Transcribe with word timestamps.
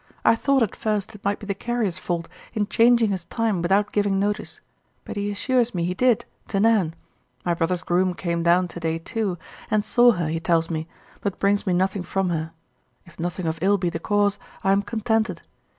I 0.25 0.35
thought 0.35 0.63
at 0.63 0.75
first 0.75 1.13
it 1.13 1.23
might 1.23 1.37
be 1.37 1.45
the 1.45 1.53
carrier's 1.53 1.99
fault 1.99 2.27
in 2.55 2.65
changing 2.65 3.11
his 3.11 3.25
time 3.25 3.61
without 3.61 3.91
giving 3.91 4.19
notice, 4.19 4.59
but 5.05 5.15
he 5.15 5.29
assures 5.29 5.75
me 5.75 5.83
he 5.83 5.93
did, 5.93 6.25
to 6.47 6.59
Nan. 6.59 6.95
My 7.45 7.53
brother's 7.53 7.83
groom 7.83 8.15
came 8.15 8.41
down 8.41 8.67
to 8.69 8.79
day, 8.79 8.97
too, 8.97 9.37
and 9.69 9.85
saw 9.85 10.13
her, 10.13 10.25
he 10.27 10.39
tells 10.39 10.71
me, 10.71 10.87
but 11.21 11.37
brings 11.37 11.67
me 11.67 11.73
nothing 11.73 12.01
from 12.01 12.29
her; 12.29 12.51
if 13.05 13.19
nothing 13.19 13.45
of 13.45 13.59
ill 13.61 13.77
be 13.77 13.91
the 13.91 13.99
cause, 13.99 14.39
I 14.63 14.71
am 14.71 14.81
contented. 14.81 15.43